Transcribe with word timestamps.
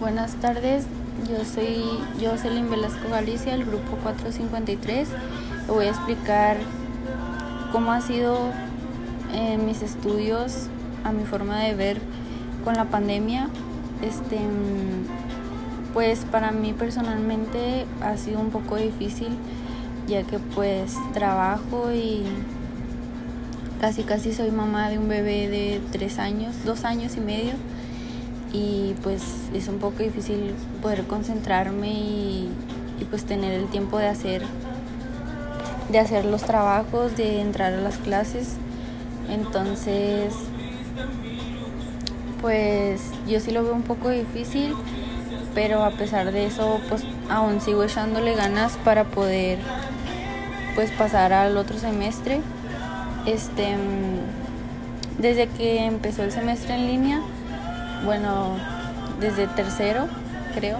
Buenas 0.00 0.32
tardes, 0.36 0.86
yo 1.28 1.44
soy 1.44 1.84
Jocelyn 2.18 2.70
Velasco 2.70 3.10
Galicia, 3.10 3.52
el 3.52 3.66
grupo 3.66 3.98
453. 4.02 5.08
Le 5.66 5.72
voy 5.74 5.84
a 5.84 5.90
explicar 5.90 6.56
cómo 7.70 7.92
ha 7.92 8.00
sido 8.00 8.38
en 9.34 9.66
mis 9.66 9.82
estudios, 9.82 10.68
a 11.04 11.12
mi 11.12 11.24
forma 11.24 11.60
de 11.60 11.74
ver 11.74 11.98
con 12.64 12.76
la 12.76 12.86
pandemia. 12.86 13.50
Este, 14.00 14.38
pues 15.92 16.24
para 16.24 16.50
mí 16.50 16.72
personalmente 16.72 17.84
ha 18.00 18.16
sido 18.16 18.40
un 18.40 18.48
poco 18.48 18.76
difícil, 18.76 19.36
ya 20.08 20.22
que 20.22 20.38
pues 20.38 20.94
trabajo 21.12 21.92
y 21.92 22.22
casi 23.82 24.04
casi 24.04 24.32
soy 24.32 24.50
mamá 24.50 24.88
de 24.88 24.96
un 24.96 25.08
bebé 25.08 25.50
de 25.50 25.82
tres 25.92 26.18
años, 26.18 26.54
dos 26.64 26.86
años 26.86 27.18
y 27.18 27.20
medio 27.20 27.52
y 28.52 28.94
pues 29.02 29.22
es 29.54 29.68
un 29.68 29.78
poco 29.78 30.02
difícil 30.02 30.54
poder 30.82 31.06
concentrarme 31.06 31.90
y, 31.90 32.50
pues 33.08 33.24
tener 33.24 33.52
el 33.54 33.66
tiempo 33.68 33.98
de 33.98 34.06
hacer 34.06 34.42
de 35.90 35.98
hacer 35.98 36.24
los 36.24 36.42
trabajos, 36.42 37.16
de 37.16 37.40
entrar 37.40 37.72
a 37.72 37.78
las 37.78 37.96
clases. 37.96 38.56
Entonces, 39.28 40.34
pues 42.40 43.00
yo 43.26 43.40
sí 43.40 43.50
lo 43.50 43.64
veo 43.64 43.74
un 43.74 43.82
poco 43.82 44.10
difícil, 44.10 44.74
pero 45.54 45.82
a 45.82 45.90
pesar 45.90 46.30
de 46.30 46.46
eso, 46.46 46.80
pues 46.88 47.02
aún 47.28 47.60
sigo 47.60 47.82
echándole 47.82 48.36
ganas 48.36 48.76
para 48.84 49.04
poder 49.04 49.58
pues 50.76 50.92
pasar 50.92 51.32
al 51.32 51.56
otro 51.56 51.78
semestre. 51.78 52.40
Este 53.26 53.76
desde 55.20 55.48
que 55.48 55.84
empezó 55.84 56.22
el 56.22 56.32
semestre 56.32 56.74
en 56.74 56.86
línea, 56.86 57.20
bueno, 58.04 58.56
desde 59.20 59.46
tercero, 59.46 60.08
creo, 60.54 60.78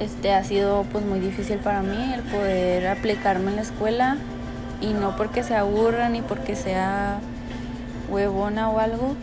este 0.00 0.32
ha 0.32 0.44
sido 0.44 0.84
pues 0.92 1.04
muy 1.04 1.20
difícil 1.20 1.58
para 1.58 1.82
mí 1.82 2.12
el 2.14 2.22
poder 2.22 2.86
aplicarme 2.88 3.50
en 3.50 3.56
la 3.56 3.62
escuela 3.62 4.16
y 4.80 4.92
no 4.92 5.16
porque 5.16 5.42
se 5.42 5.56
aburra 5.56 6.08
ni 6.08 6.22
porque 6.22 6.54
sea 6.54 7.18
huevona 8.08 8.70
o 8.70 8.78
algo, 8.78 9.14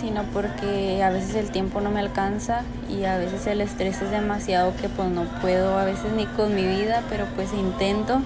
sino 0.00 0.22
porque 0.32 1.02
a 1.02 1.10
veces 1.10 1.34
el 1.34 1.50
tiempo 1.50 1.80
no 1.80 1.90
me 1.90 2.00
alcanza 2.00 2.62
y 2.88 3.04
a 3.04 3.18
veces 3.18 3.46
el 3.46 3.60
estrés 3.60 4.00
es 4.02 4.10
demasiado 4.10 4.72
que 4.80 4.88
pues 4.88 5.08
no 5.08 5.24
puedo 5.40 5.78
a 5.78 5.84
veces 5.84 6.12
ni 6.12 6.26
con 6.26 6.54
mi 6.54 6.64
vida, 6.64 7.02
pero 7.10 7.26
pues 7.34 7.52
intento 7.52 8.20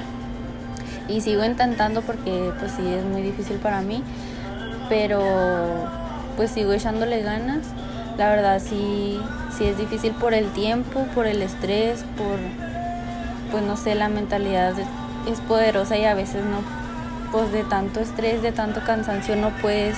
y 1.08 1.20
sigo 1.20 1.44
intentando 1.44 2.02
porque 2.02 2.52
pues 2.58 2.72
sí 2.72 2.86
es 2.86 3.04
muy 3.04 3.22
difícil 3.22 3.56
para 3.56 3.80
mí, 3.80 4.02
pero 4.88 5.22
pues 6.36 6.50
sigo 6.50 6.72
echándole 6.72 7.22
ganas 7.22 7.60
la 8.16 8.28
verdad 8.28 8.62
sí, 8.64 9.20
sí 9.56 9.64
es 9.64 9.76
difícil 9.76 10.12
por 10.12 10.34
el 10.34 10.46
tiempo, 10.52 11.06
por 11.14 11.26
el 11.26 11.42
estrés, 11.42 12.04
por, 12.16 12.38
pues 13.50 13.62
no 13.64 13.76
sé, 13.76 13.94
la 13.94 14.08
mentalidad 14.08 14.74
es 15.30 15.40
poderosa 15.40 15.96
y 15.96 16.04
a 16.04 16.14
veces 16.14 16.44
no, 16.44 16.60
pues 17.32 17.50
de 17.52 17.64
tanto 17.64 18.00
estrés, 18.00 18.42
de 18.42 18.52
tanto 18.52 18.80
cansancio 18.84 19.34
no 19.36 19.50
puedes, 19.60 19.96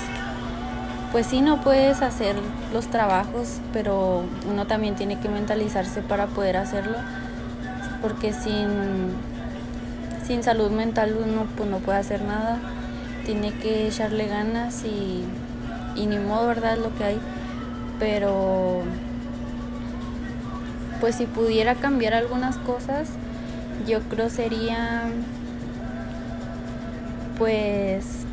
pues 1.12 1.26
sí 1.26 1.42
no 1.42 1.60
puedes 1.60 2.00
hacer 2.00 2.36
los 2.72 2.86
trabajos, 2.86 3.60
pero 3.72 4.24
uno 4.50 4.66
también 4.66 4.94
tiene 4.94 5.18
que 5.20 5.28
mentalizarse 5.28 6.00
para 6.00 6.26
poder 6.26 6.56
hacerlo, 6.56 6.96
porque 8.00 8.32
sin, 8.32 8.68
sin 10.26 10.42
salud 10.42 10.70
mental 10.70 11.16
uno 11.22 11.46
pues 11.56 11.68
no 11.68 11.78
puede 11.78 11.98
hacer 11.98 12.22
nada, 12.22 12.58
tiene 13.26 13.52
que 13.52 13.88
echarle 13.88 14.26
ganas 14.26 14.84
y, 14.84 15.24
y 15.96 16.06
ni 16.06 16.18
modo, 16.18 16.46
¿verdad? 16.46 16.74
Es 16.74 16.78
lo 16.78 16.94
que 16.96 17.04
hay 17.04 17.20
pero 17.98 18.82
pues 21.00 21.16
si 21.16 21.26
pudiera 21.26 21.74
cambiar 21.74 22.14
algunas 22.14 22.56
cosas, 22.58 23.08
yo 23.86 24.00
creo 24.02 24.30
sería 24.30 25.04
pues 27.38 28.24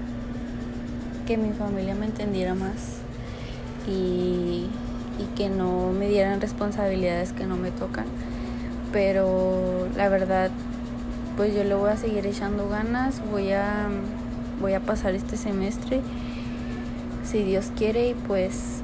que 1.27 1.37
mi 1.37 1.53
familia 1.53 1.95
me 1.95 2.05
entendiera 2.05 2.53
más 2.55 2.99
y, 3.87 4.67
y, 5.19 5.25
que 5.35 5.49
no 5.49 5.91
me 5.91 6.07
dieran 6.07 6.39
responsabilidades 6.39 7.33
que 7.33 7.45
no 7.45 7.57
me 7.57 7.71
tocan. 7.71 8.05
Pero 8.91 9.87
la 9.95 10.07
verdad, 10.07 10.51
pues 11.35 11.53
yo 11.55 11.63
le 11.63 11.73
voy 11.73 11.89
a 11.89 11.97
seguir 11.97 12.25
echando 12.25 12.69
ganas, 12.69 13.21
voy 13.29 13.51
a, 13.51 13.89
voy 14.61 14.73
a 14.73 14.79
pasar 14.79 15.15
este 15.15 15.35
semestre, 15.35 16.01
si 17.25 17.43
Dios 17.43 17.71
quiere, 17.75 18.09
y 18.09 18.13
pues 18.13 18.82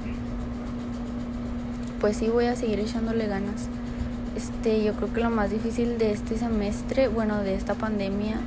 pues 2.00 2.18
sí 2.18 2.30
voy 2.30 2.46
a 2.46 2.56
seguir 2.56 2.80
echándole 2.80 3.28
ganas. 3.28 3.68
Este, 4.36 4.84
yo 4.84 4.94
creo 4.94 5.14
que 5.14 5.22
lo 5.22 5.30
más 5.30 5.50
difícil 5.50 5.98
de 5.98 6.12
este 6.12 6.38
semestre, 6.38 7.08
bueno, 7.08 7.42
de 7.42 7.56
esta 7.56 7.76
pandemia, 7.76 8.38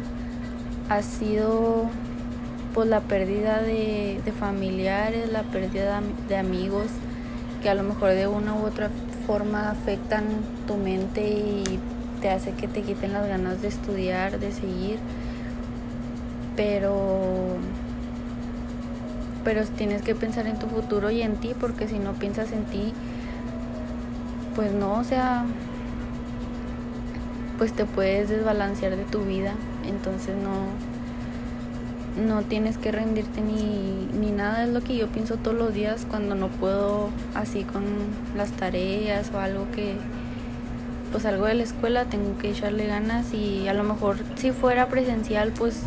ha 0.89 1.03
sido 1.03 1.87
pues 2.75 2.89
la 2.89 3.01
pérdida 3.01 3.61
de, 3.61 4.21
familiares, 4.39 5.31
la 5.31 5.43
pérdida 5.43 6.01
de 6.29 6.37
amigos, 6.37 6.87
que 7.63 7.69
a 7.69 7.75
lo 7.75 7.83
mejor 7.83 8.11
de 8.11 8.27
una 8.27 8.55
u 8.55 8.65
otra 8.65 8.91
forma 9.27 9.71
afectan 9.71 10.25
tu 10.67 10.77
mente 10.77 11.23
y 11.29 11.79
te 12.21 12.31
hace 12.31 12.53
que 12.53 12.69
te 12.69 12.83
quiten 12.83 13.13
las 13.13 13.29
ganas 13.29 13.61
de 13.61 13.69
estudiar, 13.69 14.39
de 14.39 14.53
seguir. 14.53 14.99
Pero 16.57 17.59
pero 19.45 19.65
tienes 19.65 20.03
que 20.03 20.15
pensar 20.15 20.47
en 20.47 20.59
tu 20.59 20.69
futuro 20.69 21.11
y 21.11 21.23
en 21.23 21.35
ti, 21.37 21.53
porque 21.59 21.89
si 21.89 21.99
no 21.99 22.13
piensas 22.13 22.53
en 22.53 22.65
ti, 22.65 22.93
pues 24.55 24.73
no, 24.73 24.95
o 24.95 25.05
sea, 25.05 25.45
pues 27.59 27.73
te 27.73 27.85
puedes 27.85 28.29
desbalancear 28.29 28.97
de 28.97 29.05
tu 29.05 29.21
vida, 29.25 29.53
entonces 29.87 30.35
no, 30.37 30.67
no 32.25 32.43
tienes 32.43 32.79
que 32.79 32.93
rendirte 32.93 33.41
ni, 33.41 34.09
ni 34.19 34.31
nada, 34.31 34.65
es 34.65 34.71
lo 34.71 34.81
que 34.81 34.97
yo 34.97 35.09
pienso 35.09 35.37
todos 35.37 35.57
los 35.57 35.73
días 35.73 36.07
cuando 36.09 36.35
no 36.35 36.49
puedo 36.49 37.11
así 37.35 37.65
con 37.65 37.85
las 38.37 38.51
tareas 38.53 39.31
o 39.35 39.39
algo 39.39 39.71
que, 39.71 39.97
pues 41.13 41.27
algo 41.27 41.47
de 41.47 41.55
la 41.55 41.63
escuela 41.63 42.07
tengo 42.07 42.39
que 42.39 42.51
echarle 42.51 42.87
ganas 42.87 43.35
y 43.35 43.69
a 43.69 43.75
lo 43.75 43.85
mejor 43.85 44.17
si 44.37 44.51
fuera 44.51 44.89
presencial 44.89 45.53
pues 45.53 45.83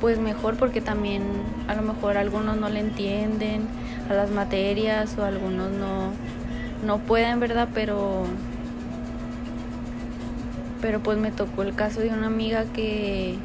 pues 0.00 0.18
mejor 0.18 0.56
porque 0.56 0.80
también 0.80 1.22
a 1.66 1.74
lo 1.74 1.82
mejor 1.82 2.16
algunos 2.16 2.56
no 2.56 2.68
le 2.68 2.80
entienden 2.80 3.62
a 4.08 4.14
las 4.14 4.30
materias 4.30 5.16
o 5.18 5.24
algunos 5.24 5.70
no 5.70 6.12
no 6.84 6.98
pueden, 6.98 7.40
¿verdad? 7.40 7.68
Pero 7.74 8.24
pero 10.80 11.00
pues 11.00 11.18
me 11.18 11.30
tocó 11.30 11.62
el 11.62 11.74
caso 11.74 12.00
de 12.00 12.08
una 12.08 12.26
amiga 12.26 12.64
que, 12.72 13.36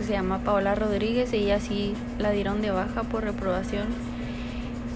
se 0.00 0.12
llama 0.12 0.38
Paola 0.38 0.74
Rodríguez, 0.74 1.32
ella 1.32 1.60
sí 1.60 1.94
la 2.18 2.32
dieron 2.32 2.60
de 2.60 2.72
baja 2.72 3.04
por 3.04 3.22
reprobación 3.22 3.86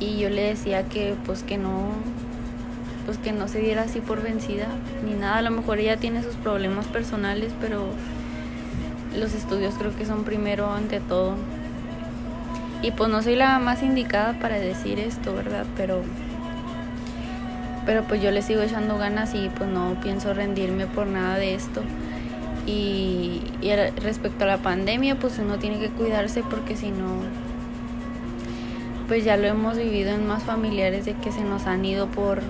y 0.01 0.19
yo 0.19 0.31
le 0.31 0.43
decía 0.43 0.89
que 0.89 1.15
pues 1.25 1.45
que 1.45 1.59
no 1.59 1.91
pues 3.05 3.19
que 3.19 3.31
no 3.31 3.47
se 3.47 3.61
diera 3.61 3.83
así 3.83 4.01
por 4.01 4.21
vencida 4.21 4.67
ni 5.05 5.15
nada, 5.15 5.37
a 5.37 5.43
lo 5.43 5.53
mejor 5.53 5.79
ella 5.79 5.97
tiene 5.97 6.25
sus 6.25 6.35
problemas 6.35 6.87
personales, 6.87 7.53
pero 7.61 7.87
los 9.17 9.33
estudios 9.35 9.75
creo 9.79 9.95
que 9.97 10.05
son 10.07 10.25
primero 10.25 10.73
ante 10.73 10.99
todo. 10.99 11.37
Y 12.83 12.91
pues 12.91 13.09
no 13.09 13.23
soy 13.23 13.37
la 13.37 13.61
más 13.61 13.85
indicada 13.85 14.39
para 14.41 14.59
decir 14.59 14.99
esto, 14.99 15.35
¿verdad? 15.35 15.67
Pero 15.77 16.03
pero 17.87 18.03
pues 18.03 18.21
yo 18.21 18.33
le 18.33 18.43
sigo 18.43 18.61
echando 18.63 18.99
ganas 18.99 19.33
y 19.35 19.49
pues 19.49 19.71
no 19.71 19.97
pienso 20.03 20.35
rendirme 20.35 20.87
por 20.87 21.07
nada 21.07 21.39
de 21.39 21.55
esto. 21.55 21.83
Y, 22.67 23.43
respecto 24.03 24.45
a 24.45 24.49
la 24.49 24.59
pandemia, 24.59 25.19
pues 25.19 25.39
uno 25.39 25.59
tiene 25.59 25.79
que 25.79 25.89
cuidarse 25.89 26.43
porque 26.43 26.77
si 26.77 26.91
no, 26.91 27.21
pues 29.07 29.25
ya 29.25 29.37
lo 29.37 29.47
hemos 29.47 29.77
vivido 29.77 30.11
en 30.11 30.27
más 30.27 30.43
familiares 30.43 31.05
de 31.05 31.15
que 31.15 31.31
se 31.31 31.43
nos 31.43 31.67
han 31.67 31.85
ido 31.85 32.09
por, 32.09 32.41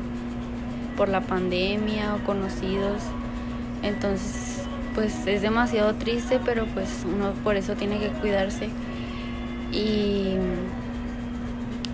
por 0.96 1.10
la 1.10 1.20
pandemia 1.20 2.14
o 2.14 2.24
conocidos. 2.24 3.02
Entonces, 3.82 4.62
pues 4.94 5.26
es 5.26 5.42
demasiado 5.42 5.94
triste, 5.96 6.40
pero 6.42 6.64
pues 6.64 7.04
uno 7.04 7.32
por 7.44 7.56
eso 7.56 7.74
tiene 7.74 7.98
que 7.98 8.08
cuidarse. 8.08 8.70
Y, 9.70 10.36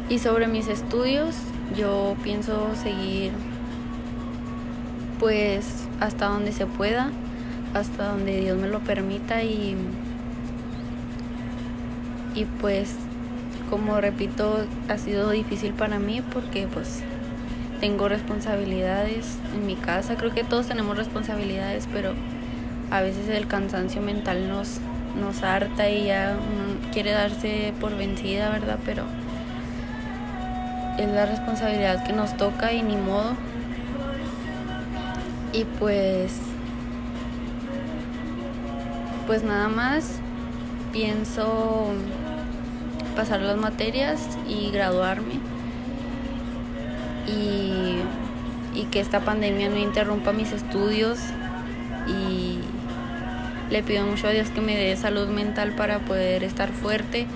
y 0.09 0.19
sobre 0.21 0.47
mis 0.47 0.69
estudios, 0.69 1.35
yo 1.77 2.17
pienso 2.23 2.71
seguir 2.75 3.33
pues 5.19 5.87
hasta 6.01 6.27
donde 6.27 6.53
se 6.53 6.67
pueda, 6.67 7.11
hasta 7.75 8.09
donde 8.09 8.41
Dios 8.41 8.59
me 8.59 8.69
lo 8.69 8.81
permita 8.81 9.43
y 9.43 9.77
y 12.35 12.45
pues 12.61 12.95
como 13.71 14.01
repito 14.01 14.67
ha 14.89 14.99
sido 14.99 15.31
difícil 15.31 15.73
para 15.75 15.99
mí 15.99 16.23
porque 16.33 16.67
pues 16.67 17.03
tengo 17.81 18.09
responsabilidades 18.09 19.39
en 19.55 19.67
mi 19.67 19.77
casa, 19.77 20.17
creo 20.17 20.33
que 20.33 20.45
todos 20.45 20.67
tenemos 20.67 20.97
responsabilidades, 20.97 21.89
pero 21.93 22.15
a 22.91 23.01
veces 23.01 23.29
el 23.29 23.47
cansancio 23.47 24.03
mental 24.03 24.49
nos 24.49 24.81
nos 25.21 25.43
harta 25.43 25.91
y 25.91 26.07
ya 26.07 26.37
uno 26.37 26.91
quiere 26.93 27.13
darse 27.13 27.75
por 27.81 27.97
vencida, 27.97 28.51
¿verdad? 28.51 28.79
Pero 28.85 29.05
es 30.99 31.09
la 31.09 31.27
responsabilidad 31.27 32.05
que 32.05 32.13
nos 32.13 32.37
toca 32.37 32.73
y 32.73 32.83
ni 32.83 32.97
modo. 32.97 33.35
Y 35.53 35.65
pues 35.65 36.41
pues 39.27 39.45
nada 39.45 39.69
más 39.69 40.19
pienso 40.93 41.93
pasar 43.17 43.41
las 43.41 43.57
materias 43.57 44.21
y 44.49 44.71
graduarme 44.71 45.35
y, 47.27 47.99
y 48.79 48.85
que 48.91 49.01
esta 49.01 49.21
pandemia 49.21 49.69
no 49.69 49.77
interrumpa 49.77 50.33
mis 50.33 50.53
estudios 50.53 51.19
y 52.07 52.59
le 53.71 53.83
pido 53.83 54.05
mucho 54.07 54.27
a 54.27 54.31
Dios 54.31 54.51
que 54.51 54.61
me 54.61 54.77
dé 54.77 54.97
salud 54.97 55.29
mental 55.29 55.73
para 55.73 56.01
poder 56.01 56.45
estar 56.45 56.71
fuerte, 56.71 57.27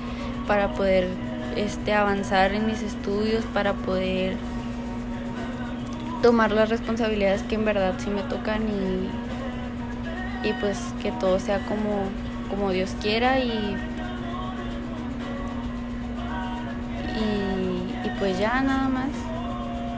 para 0.47 0.73
poder 0.73 1.09
este, 1.57 1.95
avanzar 1.95 2.53
en 2.53 2.67
mis 2.67 2.83
estudios, 2.83 3.45
para 3.47 3.73
poder 3.73 4.37
tomar 6.23 6.53
las 6.53 6.69
responsabilidades 6.69 7.43
que 7.43 7.57
en 7.57 7.65
verdad 7.65 7.95
sí 7.99 8.11
me 8.11 8.23
tocan 8.23 8.63
y, 8.69 10.49
y 10.49 10.53
pues 10.55 10.79
que 11.03 11.13
todo 11.13 11.39
sea 11.39 11.59
como, 11.67 12.05
como 12.51 12.71
Dios 12.71 12.95
quiera 13.01 13.39
y, 13.41 13.77
y, 17.17 18.07
y 18.07 18.11
pues 18.19 18.39
ya 18.39 18.61
nada 18.63 18.89
más. 18.89 19.11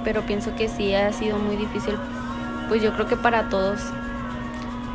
Pero 0.04 0.22
pienso 0.22 0.54
que 0.56 0.68
sí 0.68 0.94
ha 0.94 1.12
sido 1.12 1.38
muy 1.38 1.56
difícil, 1.56 1.94
pues 2.68 2.82
yo 2.82 2.92
creo 2.94 3.08
que 3.08 3.16
para 3.16 3.48
todos 3.48 3.80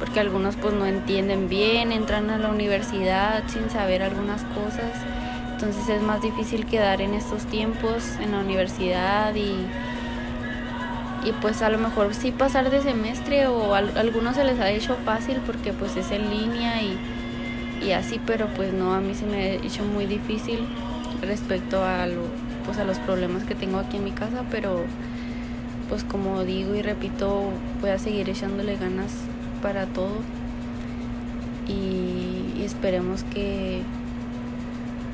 porque 0.04 0.20
algunos 0.20 0.58
pues 0.58 0.74
no 0.74 0.86
entienden 0.86 1.48
bien, 1.48 1.94
entran 1.94 2.30
a 2.30 2.38
la 2.38 2.50
universidad 2.50 3.42
sin 3.48 3.70
saber 3.70 4.04
algunas 4.04 4.42
cosas, 4.44 4.92
entonces 5.54 5.88
es 5.90 6.02
más 6.02 6.22
difícil 6.22 6.66
quedar 6.66 7.02
en 7.02 7.14
estos 7.14 7.46
tiempos 7.46 8.04
en 8.20 8.32
la 8.32 8.40
universidad 8.40 9.34
y, 9.36 9.56
y 11.28 11.32
pues 11.42 11.62
a 11.62 11.70
lo 11.70 11.78
mejor 11.78 12.14
sí 12.14 12.32
pasar 12.32 12.70
de 12.70 12.82
semestre 12.82 13.48
o 13.48 13.74
a, 13.74 13.80
algunos 13.80 14.36
se 14.36 14.44
les 14.44 14.60
ha 14.60 14.70
hecho 14.72 14.98
fácil 15.06 15.38
porque 15.46 15.72
pues 15.74 15.96
es 15.96 16.12
en 16.12 16.30
línea 16.30 16.82
y, 16.82 16.98
y 17.86 17.92
así, 17.92 18.20
pero 18.26 18.48
pues 18.56 18.74
no, 18.74 18.94
a 18.94 19.00
mí 19.00 19.14
se 19.16 19.26
me 19.26 19.38
ha 19.38 19.48
hecho 19.54 19.84
muy 19.84 20.06
difícil 20.06 20.60
respecto 21.22 21.84
a, 21.84 22.08
lo, 22.08 22.24
pues 22.66 22.78
a 22.78 22.84
los 22.84 23.00
problemas 23.00 23.44
que 23.44 23.56
tengo 23.56 23.80
aquí 23.80 23.98
en 23.98 24.04
mi 24.04 24.12
casa, 24.12 24.44
pero 24.52 24.84
pues 25.90 26.04
como 26.04 26.44
digo 26.44 26.76
y 26.76 26.82
repito, 26.82 27.52
voy 27.82 27.92
a 27.92 28.00
seguir 28.00 28.30
echándole 28.30 28.78
ganas 28.78 29.12
para 29.62 29.86
todo 29.86 30.18
y, 31.68 32.64
esperemos 32.64 33.24
que 33.26 33.82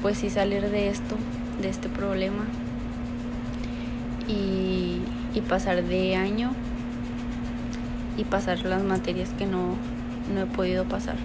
pues 0.02 0.18
sí 0.18 0.30
salir 0.30 0.70
de 0.70 0.90
esto, 0.90 1.16
de 1.62 1.70
este 1.70 1.90
problema 1.90 2.46
y, 4.28 5.02
y 5.34 5.42
pasar 5.42 5.84
de 5.84 6.16
año 6.16 6.52
y 8.18 8.24
pasar 8.24 8.64
las 8.66 8.84
materias 8.84 9.30
que 9.38 9.46
no, 9.46 9.76
no 10.34 10.42
he 10.42 10.46
podido 10.46 10.86
pasar. 10.86 11.16